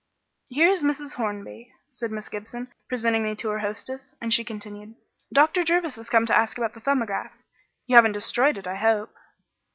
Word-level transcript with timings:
"Here 0.47 0.67
is 0.67 0.81
Mrs. 0.81 1.13
Hornby," 1.13 1.75
said 1.91 2.09
Miss 2.09 2.27
Gibson, 2.27 2.73
presenting 2.87 3.21
me 3.21 3.35
to 3.35 3.49
her 3.49 3.59
hostess; 3.59 4.15
and 4.19 4.33
she 4.33 4.43
continued, 4.43 4.95
"Dr. 5.31 5.63
Jervis 5.63 5.95
has 5.97 6.09
come 6.09 6.25
to 6.25 6.35
ask 6.35 6.57
about 6.57 6.73
the 6.73 6.79
'Thumbograph.' 6.81 7.33
You 7.85 7.97
haven't 7.97 8.13
destroyed 8.13 8.57
it, 8.57 8.65
I 8.65 8.77
hope?" 8.77 9.13